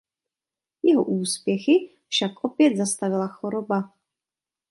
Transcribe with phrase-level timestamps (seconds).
[0.83, 3.93] Jeho úspěchy však opět zastavila choroba.